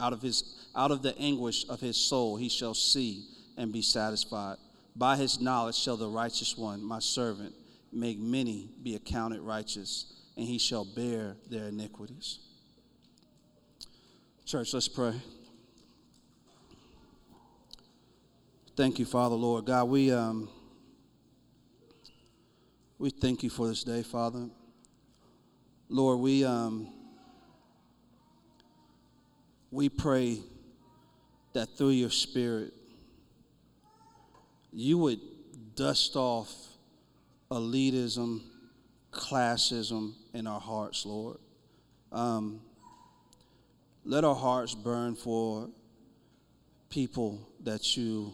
[0.00, 3.26] out of his, out of the anguish of his soul, he shall see
[3.56, 4.56] and be satisfied.
[4.96, 7.54] By his knowledge shall the righteous one, my servant,
[7.92, 12.38] make many be accounted righteous, and he shall bear their iniquities.
[14.44, 15.14] Church, let's pray.
[18.76, 19.66] Thank you, Father, Lord.
[19.66, 20.48] God, we, um,
[22.98, 24.48] we thank you for this day, Father.
[25.88, 26.88] Lord, we, um,
[29.70, 30.40] we pray
[31.52, 32.72] that through your Spirit,
[34.72, 35.20] you would
[35.74, 36.52] dust off
[37.50, 38.42] elitism,
[39.12, 41.38] classism in our hearts, Lord.
[42.12, 42.60] Um,
[44.04, 45.68] let our hearts burn for
[46.88, 48.32] people that you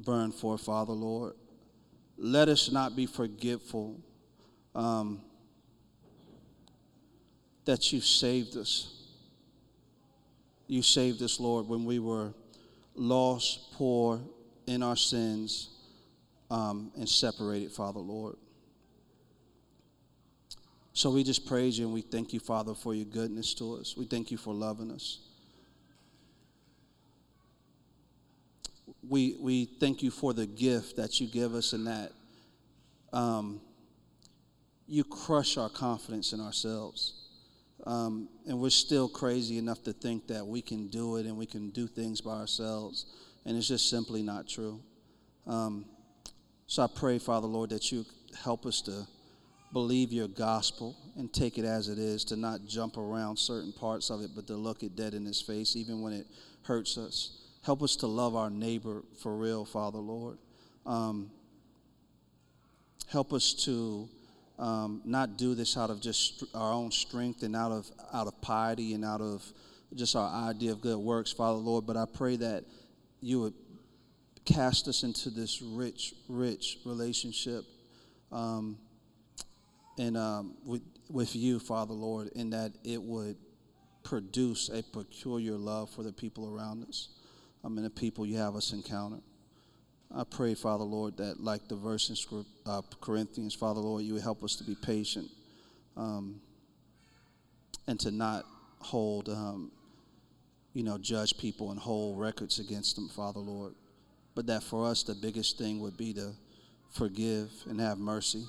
[0.00, 1.34] burn for, Father, Lord.
[2.16, 4.00] Let us not be forgetful
[4.74, 5.20] um,
[7.64, 8.97] that you saved us.
[10.68, 12.34] You saved us, Lord, when we were
[12.94, 14.20] lost, poor,
[14.66, 15.70] in our sins,
[16.50, 18.36] um, and separated, Father, Lord.
[20.92, 23.96] So we just praise you and we thank you, Father, for your goodness to us.
[23.96, 25.20] We thank you for loving us.
[29.08, 32.12] We, we thank you for the gift that you give us and that
[33.12, 33.60] um,
[34.86, 37.17] you crush our confidence in ourselves.
[37.88, 41.46] Um, and we're still crazy enough to think that we can do it and we
[41.46, 43.06] can do things by ourselves.
[43.46, 44.82] And it's just simply not true.
[45.46, 45.86] Um,
[46.66, 48.04] so I pray, Father, Lord, that you
[48.38, 49.06] help us to
[49.72, 54.10] believe your gospel and take it as it is, to not jump around certain parts
[54.10, 56.26] of it, but to look it dead in his face, even when it
[56.64, 57.38] hurts us.
[57.62, 60.36] Help us to love our neighbor for real, Father, Lord.
[60.84, 61.30] Um,
[63.06, 64.10] help us to
[64.58, 68.40] um, not do this out of just our own strength and out of out of
[68.40, 69.44] piety and out of
[69.94, 71.86] just our idea of good works, Father, Lord.
[71.86, 72.64] But I pray that
[73.20, 73.54] you would
[74.44, 77.64] cast us into this rich, rich relationship.
[78.32, 78.78] Um,
[79.98, 83.36] and um, with, with you, Father Lord, in that it would
[84.04, 87.08] produce a peculiar love for the people around us
[87.64, 89.18] um, and the people you have us encounter.
[90.14, 94.22] I pray, Father Lord, that like the verse in uh, Corinthians, Father Lord, you would
[94.22, 95.28] help us to be patient
[95.96, 96.40] um,
[97.86, 98.44] and to not
[98.80, 99.70] hold, um,
[100.72, 103.74] you know, judge people and hold records against them, Father Lord.
[104.34, 106.32] But that for us, the biggest thing would be to
[106.90, 108.44] forgive and have mercy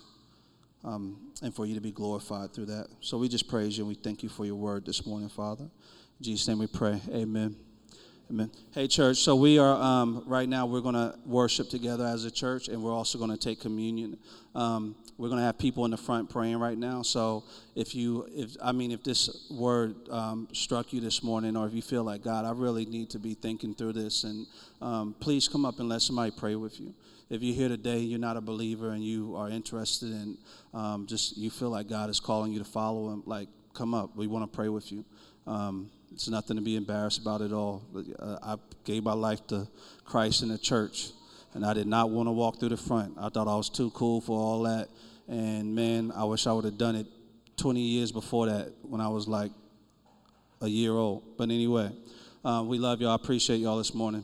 [0.84, 2.88] um, and for you to be glorified through that.
[3.02, 5.64] So we just praise you and we thank you for your word this morning, Father.
[5.64, 7.02] In Jesus' name we pray.
[7.12, 7.69] Amen.
[8.32, 8.52] Amen.
[8.74, 9.18] Hey, church.
[9.18, 10.68] So we are um, right now.
[10.68, 14.20] We're going to worship together as a church, and we're also going to take communion.
[14.54, 17.02] Um, we're going to have people in the front praying right now.
[17.02, 21.66] So if you, if I mean, if this word um, struck you this morning, or
[21.66, 24.46] if you feel like God, I really need to be thinking through this, and
[24.80, 26.94] um, please come up and let somebody pray with you
[27.32, 30.38] if you're here today, you're not a believer, and you are interested in
[30.74, 34.16] um, just you feel like God is calling you to follow Him, like come up.
[34.16, 35.06] We want to pray with you.
[36.12, 37.84] It's nothing to be embarrassed about at all.
[38.20, 39.68] Uh, I gave my life to
[40.06, 41.10] Christ in the church,
[41.54, 43.16] and I did not want to walk through the front.
[43.20, 44.90] I thought I was too cool for all that.
[45.28, 47.08] And man, I wish I would have done it
[47.58, 49.52] 20 years before that when I was like
[50.62, 51.38] a year old.
[51.38, 51.92] But anyway,
[52.44, 53.12] uh, we love y'all.
[53.12, 54.24] I appreciate y'all this morning.